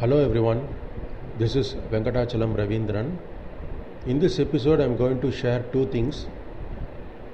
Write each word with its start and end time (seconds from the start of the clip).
Hello 0.00 0.16
everyone, 0.24 0.60
this 1.38 1.56
is 1.56 1.74
Venkatachalam 1.92 2.54
Ravindran. 2.56 3.16
In 4.06 4.20
this 4.20 4.38
episode, 4.38 4.80
I 4.80 4.84
am 4.84 4.96
going 4.96 5.20
to 5.22 5.32
share 5.32 5.64
two 5.72 5.86
things. 5.86 6.28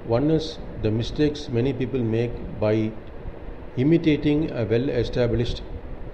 One 0.07 0.31
is 0.31 0.57
the 0.81 0.89
mistakes 0.89 1.47
many 1.47 1.73
people 1.73 1.99
make 1.99 2.31
by 2.59 2.91
imitating 3.77 4.49
a 4.49 4.65
well 4.65 4.89
established 4.89 5.61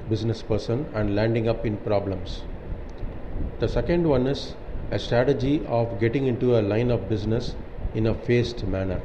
business 0.10 0.42
person 0.42 0.86
and 0.94 1.16
landing 1.16 1.48
up 1.48 1.66
in 1.66 1.78
problems. 1.78 2.42
The 3.62 3.70
second 3.70 4.06
one 4.06 4.28
is 4.28 4.56
a 4.92 5.00
strategy 5.00 5.66
of 5.68 6.02
getting 6.02 6.28
into 6.28 6.60
a 6.60 6.62
line 6.62 6.92
of 6.92 7.08
business 7.08 7.56
in 7.96 8.08
a 8.08 8.14
phased 8.14 8.68
manner. 8.68 9.02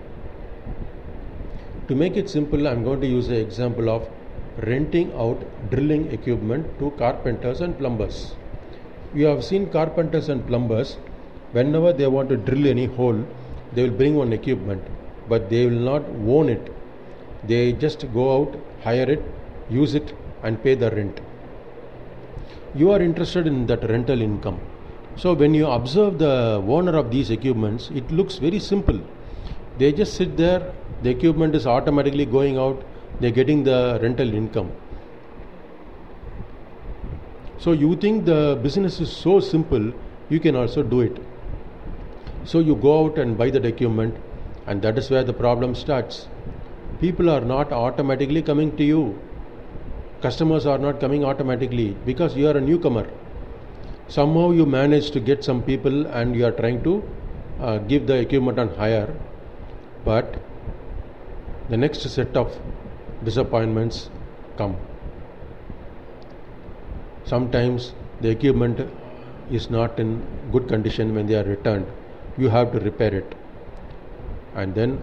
To 1.86 1.94
make 1.94 2.16
it 2.16 2.28
simple, 2.28 2.66
I 2.66 2.72
am 2.72 2.82
going 2.82 3.00
to 3.02 3.06
use 3.06 3.28
the 3.28 3.38
example 3.38 3.88
of 3.88 4.10
renting 4.58 5.12
out 5.12 5.42
drilling 5.70 6.10
equipment 6.12 6.66
to 6.78 6.90
carpenters 6.92 7.60
and 7.60 7.76
plumbers. 7.78 8.34
You 9.14 9.26
have 9.26 9.44
seen 9.44 9.68
carpenters 9.70 10.28
and 10.28 10.46
plumbers, 10.46 10.96
whenever 11.52 11.92
they 11.92 12.06
want 12.06 12.28
to 12.30 12.36
drill 12.36 12.66
any 12.66 12.86
hole, 12.86 13.24
they 13.72 13.82
will 13.82 13.96
bring 13.96 14.14
one 14.14 14.32
equipment, 14.32 14.82
but 15.28 15.50
they 15.50 15.66
will 15.66 15.82
not 15.92 16.02
own 16.26 16.48
it. 16.48 16.72
They 17.44 17.72
just 17.72 18.10
go 18.12 18.24
out, 18.36 18.58
hire 18.82 19.10
it, 19.10 19.22
use 19.68 19.94
it, 19.94 20.14
and 20.42 20.62
pay 20.62 20.74
the 20.74 20.90
rent. 20.90 21.20
You 22.74 22.90
are 22.90 23.00
interested 23.00 23.46
in 23.46 23.66
that 23.66 23.88
rental 23.88 24.20
income. 24.20 24.60
So, 25.16 25.32
when 25.32 25.54
you 25.54 25.66
observe 25.66 26.18
the 26.18 26.62
owner 26.66 26.96
of 26.96 27.10
these 27.10 27.30
equipments, 27.30 27.90
it 27.94 28.10
looks 28.10 28.36
very 28.36 28.58
simple. 28.58 29.00
They 29.78 29.92
just 29.92 30.14
sit 30.14 30.36
there, 30.36 30.72
the 31.02 31.10
equipment 31.10 31.54
is 31.54 31.66
automatically 31.66 32.26
going 32.26 32.58
out, 32.58 32.82
they're 33.20 33.30
getting 33.30 33.64
the 33.64 33.98
rental 34.02 34.32
income. 34.32 34.72
So, 37.58 37.72
you 37.72 37.96
think 37.96 38.26
the 38.26 38.58
business 38.62 39.00
is 39.00 39.10
so 39.10 39.40
simple, 39.40 39.92
you 40.28 40.38
can 40.38 40.54
also 40.54 40.82
do 40.82 41.00
it. 41.00 41.16
So, 42.44 42.58
you 42.58 42.76
go 42.76 43.04
out 43.04 43.18
and 43.18 43.36
buy 43.36 43.50
the 43.50 43.66
equipment, 43.66 44.14
and 44.66 44.82
that 44.82 44.98
is 44.98 45.10
where 45.10 45.24
the 45.24 45.32
problem 45.32 45.74
starts. 45.74 46.28
People 47.00 47.30
are 47.30 47.40
not 47.40 47.72
automatically 47.72 48.42
coming 48.42 48.76
to 48.76 48.84
you, 48.84 49.18
customers 50.20 50.66
are 50.66 50.78
not 50.78 51.00
coming 51.00 51.24
automatically 51.24 51.96
because 52.04 52.36
you 52.36 52.48
are 52.48 52.56
a 52.56 52.60
newcomer. 52.60 53.08
Somehow, 54.08 54.50
you 54.52 54.66
manage 54.66 55.10
to 55.12 55.20
get 55.20 55.42
some 55.42 55.62
people 55.62 56.06
and 56.06 56.36
you 56.36 56.44
are 56.46 56.52
trying 56.52 56.82
to 56.84 57.02
uh, 57.60 57.78
give 57.78 58.06
the 58.06 58.16
equipment 58.18 58.58
on 58.58 58.68
hire, 58.76 59.12
but 60.04 60.36
the 61.68 61.76
next 61.76 62.02
set 62.02 62.36
of 62.36 62.56
disappointments 63.24 64.10
come. 64.56 64.76
Sometimes 67.24 67.92
the 68.20 68.30
equipment 68.30 68.88
is 69.50 69.68
not 69.70 69.98
in 69.98 70.24
good 70.52 70.68
condition 70.68 71.14
when 71.14 71.26
they 71.26 71.34
are 71.34 71.44
returned. 71.44 71.86
You 72.36 72.48
have 72.48 72.72
to 72.72 72.80
repair 72.80 73.14
it. 73.14 73.34
And 74.54 74.74
then 74.74 75.02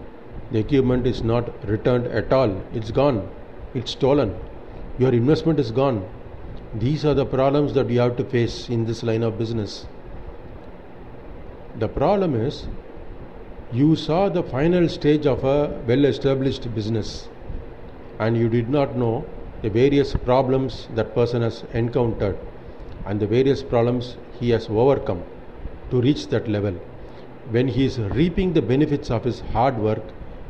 the 0.50 0.58
equipment 0.58 1.06
is 1.06 1.22
not 1.22 1.68
returned 1.68 2.06
at 2.06 2.32
all. 2.32 2.62
It's 2.72 2.90
gone. 2.90 3.28
It's 3.74 3.92
stolen. 3.92 4.36
Your 4.98 5.12
investment 5.12 5.58
is 5.58 5.70
gone. 5.70 6.08
These 6.74 7.04
are 7.04 7.14
the 7.14 7.26
problems 7.26 7.74
that 7.74 7.90
you 7.90 8.00
have 8.00 8.16
to 8.16 8.24
face 8.24 8.68
in 8.68 8.84
this 8.84 9.02
line 9.02 9.22
of 9.22 9.38
business. 9.38 9.86
The 11.76 11.88
problem 11.88 12.34
is 12.34 12.66
you 13.72 13.96
saw 13.96 14.28
the 14.28 14.42
final 14.42 14.88
stage 14.88 15.26
of 15.26 15.44
a 15.44 15.80
well 15.86 16.04
established 16.04 16.72
business 16.74 17.28
and 18.18 18.36
you 18.36 18.48
did 18.48 18.68
not 18.68 18.96
know 18.96 19.26
the 19.62 19.70
various 19.70 20.14
problems 20.14 20.88
that 20.94 21.14
person 21.14 21.42
has 21.42 21.64
encountered 21.72 22.38
and 23.06 23.20
the 23.20 23.26
various 23.26 23.62
problems 23.62 24.16
he 24.40 24.50
has 24.50 24.68
overcome 24.68 25.22
to 25.90 26.00
reach 26.00 26.28
that 26.28 26.48
level. 26.48 26.74
When 27.50 27.68
he 27.68 27.84
is 27.84 27.98
reaping 27.98 28.52
the 28.52 28.62
benefits 28.62 29.10
of 29.10 29.24
his 29.24 29.40
hard 29.52 29.78
work, 29.78 30.02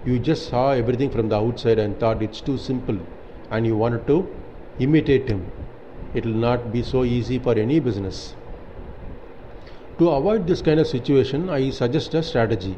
you 0.04 0.18
just 0.18 0.48
saw 0.48 0.70
everything 0.70 1.10
from 1.10 1.28
the 1.28 1.36
outside 1.36 1.78
and 1.78 1.98
thought 1.98 2.22
it's 2.22 2.40
too 2.40 2.58
simple 2.58 2.98
and 3.50 3.66
you 3.66 3.76
wanted 3.76 4.06
to 4.06 4.28
imitate 4.78 5.28
him. 5.28 5.46
It 6.14 6.24
will 6.24 6.40
not 6.48 6.72
be 6.72 6.82
so 6.82 7.04
easy 7.04 7.38
for 7.38 7.58
any 7.58 7.80
business. 7.80 8.34
To 9.98 10.10
avoid 10.10 10.46
this 10.46 10.60
kind 10.60 10.80
of 10.80 10.86
situation, 10.86 11.48
I 11.48 11.70
suggest 11.70 12.14
a 12.14 12.22
strategy. 12.22 12.76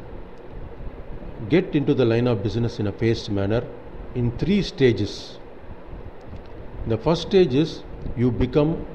Get 1.49 1.75
into 1.75 1.93
the 1.93 2.05
line 2.05 2.27
of 2.27 2.43
business 2.43 2.79
in 2.79 2.87
a 2.87 2.91
phased 2.91 3.31
manner 3.31 3.63
in 4.15 4.31
three 4.37 4.61
stages. 4.61 5.37
The 6.87 6.97
first 6.97 7.23
stage 7.23 7.53
is 7.53 7.83
you 8.15 8.31
become 8.31 8.85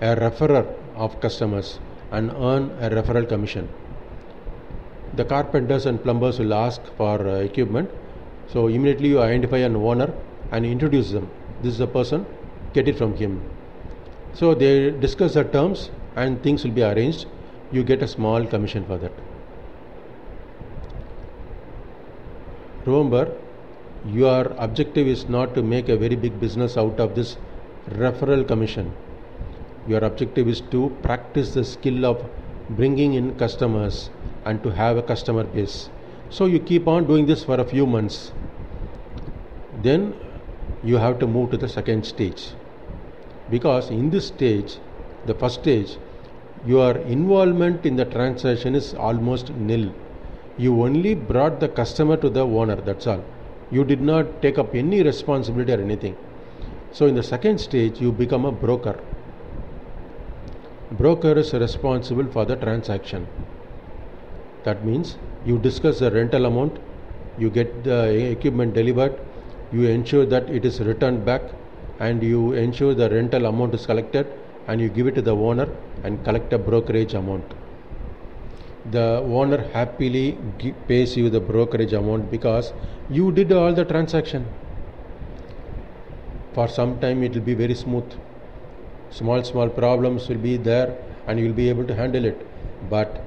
a 0.00 0.16
referrer 0.16 0.66
of 0.94 1.20
customers 1.20 1.78
and 2.10 2.30
earn 2.30 2.70
a 2.80 2.90
referral 2.90 3.28
commission. 3.28 3.68
The 5.14 5.24
carpenters 5.24 5.86
and 5.86 6.02
plumbers 6.02 6.38
will 6.38 6.54
ask 6.54 6.82
for 6.96 7.26
uh, 7.26 7.36
equipment, 7.36 7.90
so 8.46 8.66
immediately 8.66 9.08
you 9.08 9.20
identify 9.20 9.58
an 9.58 9.76
owner 9.76 10.12
and 10.50 10.66
introduce 10.66 11.10
them. 11.10 11.30
This 11.62 11.72
is 11.72 11.78
the 11.78 11.86
person, 11.86 12.26
get 12.72 12.88
it 12.88 12.96
from 12.96 13.16
him. 13.16 13.42
So 14.32 14.54
they 14.54 14.90
discuss 14.90 15.34
the 15.34 15.44
terms 15.44 15.90
and 16.16 16.42
things 16.42 16.64
will 16.64 16.72
be 16.72 16.82
arranged. 16.82 17.26
You 17.72 17.82
get 17.82 18.02
a 18.02 18.08
small 18.08 18.46
commission 18.46 18.84
for 18.84 18.98
that. 18.98 19.12
Remember, 22.84 23.32
your 24.06 24.52
objective 24.58 25.08
is 25.08 25.28
not 25.28 25.54
to 25.54 25.62
make 25.62 25.88
a 25.88 25.96
very 25.96 26.14
big 26.14 26.38
business 26.38 26.76
out 26.76 27.00
of 27.00 27.14
this 27.14 27.36
referral 27.90 28.46
commission. 28.46 28.92
Your 29.88 30.04
objective 30.04 30.48
is 30.48 30.60
to 30.72 30.96
practice 31.02 31.54
the 31.54 31.64
skill 31.64 32.06
of 32.06 32.24
bringing 32.70 33.14
in 33.14 33.36
customers 33.36 34.10
and 34.44 34.62
to 34.62 34.70
have 34.70 34.96
a 34.96 35.02
customer 35.02 35.44
base. 35.44 35.90
So 36.30 36.46
you 36.46 36.60
keep 36.60 36.86
on 36.86 37.06
doing 37.06 37.26
this 37.26 37.44
for 37.44 37.58
a 37.60 37.64
few 37.64 37.86
months. 37.86 38.32
Then 39.82 40.14
you 40.84 40.96
have 40.96 41.18
to 41.20 41.26
move 41.26 41.50
to 41.50 41.56
the 41.56 41.68
second 41.68 42.06
stage. 42.06 42.50
Because 43.50 43.90
in 43.90 44.10
this 44.10 44.26
stage, 44.26 44.78
the 45.26 45.34
first 45.34 45.60
stage, 45.60 45.96
your 46.66 46.98
involvement 46.98 47.84
in 47.86 47.96
the 47.96 48.04
transaction 48.04 48.74
is 48.74 48.94
almost 48.94 49.50
nil. 49.50 49.92
You 50.56 50.84
only 50.84 51.14
brought 51.14 51.60
the 51.60 51.68
customer 51.68 52.16
to 52.18 52.28
the 52.28 52.46
owner, 52.46 52.76
that's 52.76 53.06
all 53.06 53.24
you 53.70 53.84
did 53.84 54.00
not 54.00 54.40
take 54.40 54.58
up 54.58 54.74
any 54.74 55.02
responsibility 55.02 55.72
or 55.72 55.80
anything. 55.80 56.16
So, 56.92 57.06
in 57.06 57.14
the 57.14 57.22
second 57.22 57.58
stage, 57.58 58.00
you 58.00 58.12
become 58.12 58.44
a 58.44 58.52
broker. 58.52 58.98
Broker 60.92 61.32
is 61.32 61.52
responsible 61.52 62.26
for 62.26 62.44
the 62.46 62.56
transaction. 62.56 63.26
That 64.64 64.84
means 64.84 65.16
you 65.44 65.58
discuss 65.58 65.98
the 65.98 66.10
rental 66.10 66.46
amount, 66.46 66.78
you 67.38 67.50
get 67.50 67.84
the 67.84 68.30
equipment 68.30 68.74
delivered, 68.74 69.18
you 69.70 69.84
ensure 69.84 70.24
that 70.24 70.48
it 70.48 70.64
is 70.64 70.80
returned 70.80 71.24
back, 71.24 71.42
and 72.00 72.22
you 72.22 72.52
ensure 72.52 72.94
the 72.94 73.10
rental 73.10 73.46
amount 73.46 73.74
is 73.74 73.84
collected, 73.84 74.26
and 74.66 74.80
you 74.80 74.88
give 74.88 75.06
it 75.06 75.14
to 75.14 75.22
the 75.22 75.36
owner 75.36 75.68
and 76.04 76.24
collect 76.24 76.52
a 76.52 76.58
brokerage 76.58 77.14
amount 77.14 77.44
the 78.90 79.20
owner 79.38 79.58
happily 79.72 80.38
pays 80.86 81.16
you 81.16 81.28
the 81.30 81.40
brokerage 81.40 81.92
amount 81.92 82.30
because 82.30 82.72
you 83.10 83.30
did 83.32 83.52
all 83.52 83.72
the 83.72 83.84
transaction. 83.84 84.46
For 86.54 86.68
some 86.68 86.98
time 87.00 87.22
it 87.22 87.34
will 87.34 87.42
be 87.42 87.54
very 87.54 87.74
smooth. 87.74 88.12
Small 89.10 89.42
small 89.44 89.68
problems 89.68 90.28
will 90.28 90.38
be 90.38 90.56
there 90.56 90.96
and 91.26 91.38
you 91.38 91.46
will 91.46 91.54
be 91.54 91.68
able 91.68 91.84
to 91.84 91.94
handle 91.94 92.24
it. 92.24 92.46
But 92.88 93.24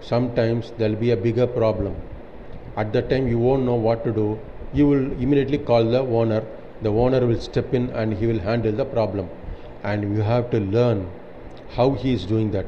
sometimes 0.00 0.72
there 0.78 0.90
will 0.90 0.96
be 0.96 1.10
a 1.10 1.16
bigger 1.16 1.46
problem. 1.46 1.96
At 2.76 2.92
that 2.92 3.10
time 3.10 3.26
you 3.26 3.38
won't 3.38 3.64
know 3.64 3.74
what 3.74 4.04
to 4.04 4.12
do 4.12 4.38
you 4.72 4.86
will 4.86 5.12
immediately 5.12 5.58
call 5.58 5.84
the 5.84 6.00
owner. 6.00 6.44
The 6.82 6.90
owner 6.90 7.26
will 7.26 7.40
step 7.40 7.72
in 7.72 7.90
and 7.90 8.12
he 8.12 8.26
will 8.26 8.40
handle 8.40 8.72
the 8.72 8.84
problem. 8.84 9.28
And 9.82 10.02
you 10.14 10.22
have 10.22 10.50
to 10.50 10.60
learn 10.60 11.08
how 11.70 11.92
he 11.92 12.12
is 12.12 12.26
doing 12.26 12.50
that 12.50 12.66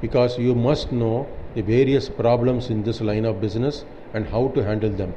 because 0.00 0.38
you 0.38 0.54
must 0.54 0.92
know 0.92 1.28
the 1.54 1.62
various 1.62 2.08
problems 2.08 2.70
in 2.70 2.82
this 2.82 3.00
line 3.00 3.24
of 3.24 3.40
business 3.40 3.84
and 4.14 4.26
how 4.26 4.48
to 4.48 4.64
handle 4.64 4.90
them. 4.90 5.14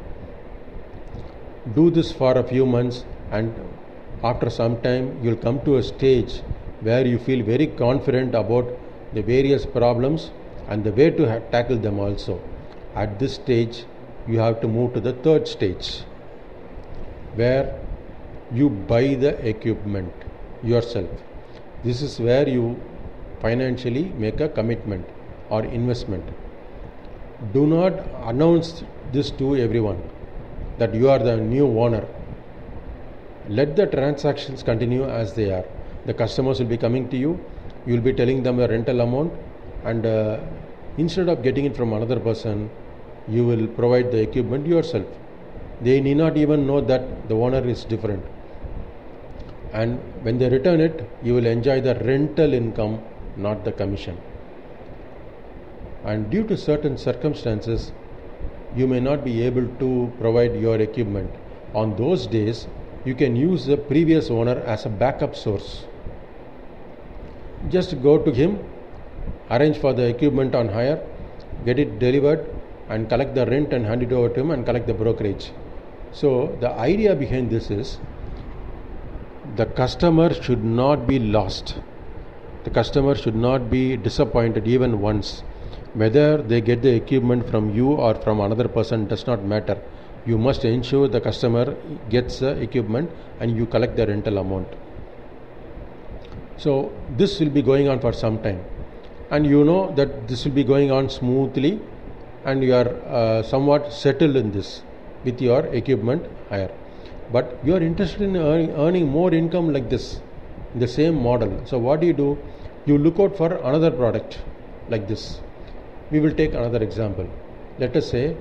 Do 1.76 1.90
this 1.90 2.12
for 2.12 2.38
a 2.38 2.44
few 2.44 2.66
months, 2.66 3.06
and 3.32 3.54
after 4.24 4.50
some 4.50 4.82
time, 4.82 5.20
you'll 5.24 5.42
come 5.48 5.60
to 5.66 5.78
a 5.78 5.84
stage 5.84 6.40
where 6.82 7.06
you 7.06 7.20
feel 7.20 7.44
very 7.46 7.68
confident 7.68 8.34
about 8.36 8.72
the 9.14 9.22
various 9.22 9.66
problems 9.66 10.32
and 10.68 10.84
the 10.84 10.92
way 10.92 11.10
to 11.12 11.30
ha- 11.30 11.40
tackle 11.52 11.78
them 11.78 12.00
also. 12.00 12.42
At 12.96 13.20
this 13.20 13.36
stage, 13.36 13.86
you 14.28 14.40
have 14.40 14.62
to 14.62 14.68
move 14.68 14.94
to 14.96 15.00
the 15.00 15.14
third 15.14 15.48
stage 15.48 16.04
where 17.36 17.80
you 18.54 18.70
buy 18.70 19.16
the 19.16 19.34
equipment 19.48 20.12
yourself. 20.64 21.10
This 21.84 22.02
is 22.02 22.20
where 22.20 22.48
you 22.48 22.80
financially 23.42 24.06
make 24.18 24.40
a 24.40 24.50
commitment 24.50 25.06
or 25.50 25.64
investment. 25.66 26.24
Do 27.54 27.66
not 27.66 27.94
announce 28.24 28.84
this 29.12 29.32
to 29.32 29.56
everyone 29.58 30.02
that 30.78 30.94
you 30.94 31.10
are 31.10 31.20
the 31.20 31.38
new 31.38 31.68
owner. 31.80 32.06
Let 33.50 33.76
the 33.76 33.88
transactions 33.88 34.64
continue 34.64 35.04
as 35.06 35.34
they 35.34 35.52
are. 35.52 35.66
the 36.06 36.14
customers 36.14 36.60
will 36.60 36.68
be 36.68 36.78
coming 36.78 37.08
to 37.10 37.18
you 37.18 37.40
you 37.86 37.94
will 37.94 38.06
be 38.10 38.14
telling 38.14 38.44
them 38.44 38.58
the 38.58 38.68
rental 38.68 39.02
amount 39.02 39.34
and 39.84 40.06
uh, 40.06 40.40
instead 40.98 41.30
of 41.30 41.44
getting 41.44 41.66
it 41.66 41.76
from 41.76 41.94
another 41.94 42.20
person 42.20 42.70
you 43.28 43.46
will 43.46 43.68
provide 43.80 44.12
the 44.12 44.22
equipment 44.28 44.66
yourself 44.66 45.06
they 45.82 46.00
need 46.02 46.18
not 46.18 46.38
even 46.38 46.66
know 46.66 46.82
that 46.82 47.04
the 47.30 47.36
owner 47.36 47.64
is 47.74 47.84
different 47.86 48.24
and 49.74 50.00
when 50.26 50.38
they 50.38 50.50
return 50.50 50.82
it 50.82 51.08
you 51.24 51.34
will 51.34 51.46
enjoy 51.46 51.80
the 51.82 51.96
rental 52.12 52.54
income 52.54 53.00
not 53.38 53.64
the 53.66 53.72
commission. 53.72 54.18
And 56.04 56.30
due 56.30 56.44
to 56.48 56.58
certain 56.58 56.98
circumstances 56.98 57.92
you 58.76 58.88
may 58.88 59.00
not 59.00 59.24
be 59.24 59.42
able 59.44 59.68
to 59.80 60.12
provide 60.20 60.56
your 60.56 60.80
equipment. 60.80 61.30
On 61.74 61.96
those 61.96 62.28
days 62.28 62.68
you 63.06 63.16
can 63.16 63.36
use 63.36 63.66
the 63.66 63.78
previous 63.78 64.30
owner 64.30 64.60
as 64.66 64.86
a 64.86 64.90
backup 64.90 65.36
source. 65.36 65.86
Just 67.70 68.02
go 68.02 68.18
to 68.18 68.32
him 68.32 68.60
arrange 69.50 69.78
for 69.78 69.94
the 69.94 70.04
equipment 70.08 70.56
on 70.56 70.70
hire 70.70 71.02
get 71.66 71.78
it 71.78 72.00
delivered 72.00 72.46
and 72.90 73.08
collect 73.10 73.36
the 73.36 73.46
rent 73.46 73.74
and 73.74 73.86
hand 73.86 74.04
it 74.04 74.12
over 74.12 74.30
to 74.30 74.40
him 74.42 74.52
and 74.52 74.66
collect 74.66 74.88
the 74.88 74.94
brokerage. 74.94 75.52
So 76.12 76.56
the 76.60 76.72
idea 76.72 77.16
behind 77.16 77.50
this 77.50 77.70
is 77.70 78.00
the 79.56 79.66
customer 79.66 80.34
should 80.34 80.64
not 80.64 81.08
be 81.08 81.20
lost 81.20 81.76
the 82.64 82.70
customer 82.70 83.16
should 83.16 83.36
not 83.36 83.70
be 83.70 83.98
disappointed 83.98 84.68
even 84.68 85.02
once. 85.02 85.40
Whether 85.94 86.38
they 86.38 86.62
get 86.62 86.82
the 86.82 86.94
equipment 86.94 87.50
from 87.50 87.74
you 87.76 87.94
or 87.94 88.14
from 88.16 88.40
another 88.40 88.68
person 88.68 89.08
does 89.08 89.26
not 89.26 89.44
matter. 89.44 89.82
You 90.26 90.38
must 90.38 90.64
ensure 90.64 91.08
the 91.08 91.20
customer 91.20 91.76
gets 92.10 92.40
the 92.40 92.52
equipment 92.62 93.10
and 93.40 93.58
you 93.58 93.66
collect 93.66 93.96
the 93.96 94.06
rental 94.06 94.38
amount. 94.38 94.68
So 96.58 96.92
this 97.18 97.40
will 97.40 97.50
be 97.50 97.64
going 97.64 97.88
on 97.90 98.00
for 98.00 98.14
some 98.14 98.42
time. 98.44 98.64
And 99.32 99.48
you 99.48 99.64
know 99.64 99.92
that 99.96 100.28
this 100.28 100.46
will 100.46 100.52
be 100.52 100.64
going 100.64 100.92
on 100.92 101.10
smoothly 101.10 101.80
and 102.46 102.64
you 102.64 102.76
are 102.76 102.90
uh, 103.08 103.44
somewhat 103.44 103.92
settled 103.92 104.36
in 104.36 104.52
this 104.52 104.84
with 105.24 105.42
your 105.42 105.66
equipment 105.68 106.28
hire. 106.50 106.72
But 107.32 107.58
you 107.64 107.76
are 107.76 107.82
interested 107.82 108.22
in 108.22 108.38
earning, 108.38 108.72
earning 108.72 109.08
more 109.08 109.34
income 109.34 109.74
like 109.74 109.90
this 109.90 110.22
the 110.76 110.88
same 110.88 111.22
model. 111.22 111.62
So 111.66 111.78
what 111.78 112.00
do 112.02 112.08
you 112.08 112.14
do? 112.14 112.38
You 112.86 112.98
look 112.98 113.20
out 113.20 113.38
for 113.38 113.54
another 113.54 113.92
product 113.92 114.40
like 114.90 115.08
this. 115.08 115.42
We 116.10 116.20
will 116.20 116.34
take 116.34 116.54
another 116.54 116.82
example. 116.84 117.30
Let 117.80 117.96
us 117.96 118.10
say 118.10 118.36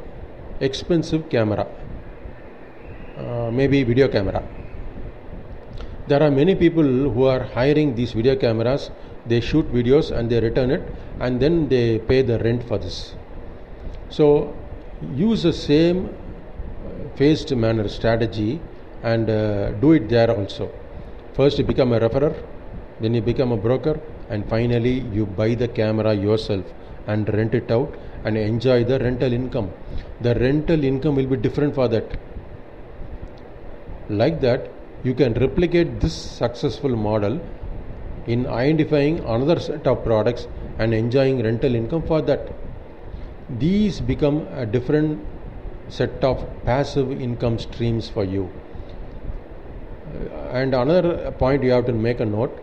expensive 0.61 1.29
camera 1.29 1.67
uh, 3.21 3.51
maybe 3.51 3.83
video 3.83 4.09
camera. 4.09 4.43
There 6.09 6.23
are 6.23 6.31
many 6.31 6.55
people 6.55 6.83
who 6.83 7.25
are 7.25 7.45
hiring 7.45 7.95
these 7.95 8.13
video 8.13 8.37
cameras. 8.37 8.91
They 9.27 9.41
shoot 9.41 9.71
videos 9.73 10.11
and 10.11 10.31
they 10.31 10.41
return 10.41 10.71
it 10.71 10.83
and 11.21 11.41
then 11.41 11.69
they 11.69 11.99
pay 11.99 12.23
the 12.23 12.39
rent 12.39 12.67
for 12.67 12.79
this. 12.79 13.15
So 14.09 14.57
use 15.15 15.43
the 15.43 15.53
same 15.53 16.15
phased 17.17 17.55
manner 17.55 17.89
strategy 17.89 18.61
and 19.03 19.29
uh, 19.31 19.73
do 19.73 19.93
it 19.93 20.09
there 20.09 20.31
also 20.31 20.71
first 21.35 21.59
you 21.59 21.65
become 21.65 21.93
a 21.93 22.01
referrer 22.01 22.35
then 23.01 23.15
you 23.15 23.23
become 23.23 23.53
a 23.53 23.57
broker 23.57 23.99
and 24.29 24.49
finally 24.49 24.97
you 25.17 25.25
buy 25.27 25.55
the 25.55 25.69
camera 25.69 26.13
yourself 26.15 26.65
and 27.07 27.33
rent 27.35 27.55
it 27.55 27.71
out 27.71 27.95
and 28.25 28.37
enjoy 28.37 28.85
the 28.85 28.99
rental 28.99 29.33
income. 29.33 29.73
The 30.21 30.35
rental 30.35 30.85
income 30.85 31.17
will 31.17 31.27
be 31.27 31.37
different 31.37 31.75
for 31.75 31.89
that. 31.89 32.19
Like 34.09 34.41
that 34.43 34.71
you 35.03 35.15
can 35.15 35.33
replicate 35.35 36.01
this 36.01 36.15
successful 36.15 36.95
model 36.95 37.41
in 38.27 38.47
identifying 38.47 39.21
another 39.21 39.59
set 39.59 39.87
of 39.87 40.05
products 40.05 40.47
and 40.79 40.93
enjoying 40.93 41.43
rental 41.43 41.75
income 41.75 42.03
for 42.03 42.21
that. 42.23 42.53
These 43.59 44.01
become 44.01 44.47
a 44.53 44.67
different 44.67 45.27
set 45.89 46.23
of 46.23 46.47
passive 46.65 47.11
income 47.21 47.59
streams 47.59 48.09
for 48.09 48.25
you 48.25 48.51
and 50.53 50.75
another 50.75 51.31
point 51.33 51.63
you 51.63 51.71
have 51.71 51.87
to 51.87 51.93
make 51.93 52.21
a 52.21 52.25
note 52.25 52.59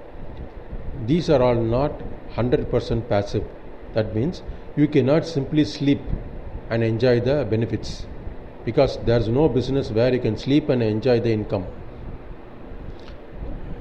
these 1.06 1.30
are 1.30 1.42
all 1.42 1.56
not 1.56 2.02
100% 2.36 3.08
passive. 3.08 3.44
That 3.94 4.16
means 4.16 4.42
you 4.76 4.88
cannot 4.88 5.26
simply 5.26 5.64
sleep 5.66 6.02
and 6.70 6.84
enjoy 6.84 7.20
the 7.20 7.46
benefits 7.46 8.06
because 8.66 8.98
there's 9.06 9.28
no 9.28 9.48
business 9.48 9.92
where 9.92 10.14
you 10.14 10.20
can 10.20 10.38
sleep 10.38 10.70
and 10.70 10.84
enjoy 10.84 11.20
the 11.20 11.32
income. 11.32 11.66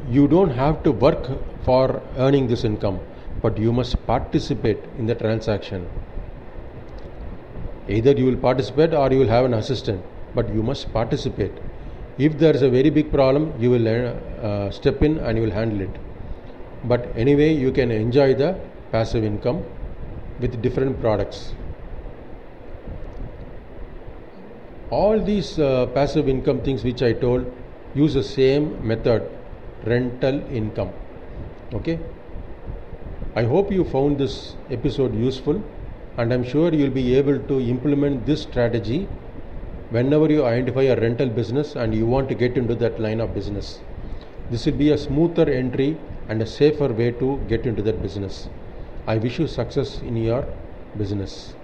You 0.08 0.28
don't 0.28 0.50
have 0.50 0.82
to 0.84 0.92
work 0.92 1.28
for 1.64 2.02
earning 2.16 2.46
this 2.46 2.64
income 2.64 3.00
but 3.42 3.58
you 3.58 3.72
must 3.72 4.06
participate 4.06 4.78
in 4.98 5.06
the 5.06 5.14
transaction. 5.14 5.88
Either 7.88 8.12
you 8.12 8.26
will 8.26 8.36
participate 8.36 8.94
or 8.94 9.10
you 9.12 9.18
will 9.20 9.28
have 9.28 9.44
an 9.44 9.54
assistant 9.54 10.04
but 10.34 10.48
you 10.54 10.62
must 10.62 10.92
participate 10.92 11.52
if 12.18 12.38
there 12.38 12.54
is 12.54 12.62
a 12.62 12.70
very 12.70 12.90
big 12.90 13.12
problem 13.12 13.52
you 13.58 13.70
will 13.70 13.86
uh, 13.88 14.70
step 14.70 15.02
in 15.02 15.18
and 15.18 15.36
you 15.36 15.44
will 15.44 15.50
handle 15.50 15.80
it. 15.80 15.90
But 16.84 17.12
anyway 17.16 17.52
you 17.52 17.72
can 17.72 17.90
enjoy 17.90 18.34
the 18.34 18.58
passive 18.90 19.24
income 19.24 19.64
with 20.40 20.60
different 20.62 21.00
products. 21.00 21.54
All 24.90 25.20
these 25.20 25.58
uh, 25.58 25.86
passive 25.86 26.28
income 26.28 26.60
things 26.60 26.84
which 26.84 27.02
i 27.02 27.12
told 27.12 27.52
use 27.94 28.14
the 28.14 28.22
same 28.22 28.86
method 28.86 29.28
rental 29.84 30.42
income. 30.50 30.92
Okay? 31.74 31.98
I 33.34 33.42
hope 33.42 33.70
you 33.70 33.84
found 33.84 34.18
this 34.18 34.54
episode 34.70 35.14
useful 35.14 35.62
and 36.16 36.32
i'm 36.32 36.42
sure 36.42 36.72
you'll 36.72 36.96
be 36.98 37.14
able 37.14 37.38
to 37.48 37.60
implement 37.60 38.24
this 38.24 38.42
strategy 38.42 39.06
whenever 39.90 40.30
you 40.30 40.44
identify 40.44 40.82
a 40.82 41.00
rental 41.00 41.28
business 41.28 41.76
and 41.76 41.94
you 41.94 42.06
want 42.06 42.28
to 42.28 42.34
get 42.34 42.56
into 42.56 42.74
that 42.74 42.98
line 43.00 43.20
of 43.20 43.34
business 43.34 43.80
this 44.50 44.64
will 44.66 44.78
be 44.84 44.90
a 44.90 44.98
smoother 44.98 45.48
entry 45.50 45.96
and 46.28 46.42
a 46.42 46.46
safer 46.46 46.88
way 46.92 47.10
to 47.10 47.40
get 47.48 47.66
into 47.66 47.82
that 47.82 48.00
business. 48.02 48.48
I 49.06 49.16
wish 49.18 49.38
you 49.38 49.46
success 49.46 50.02
in 50.02 50.16
your 50.16 50.44
business 50.96 51.54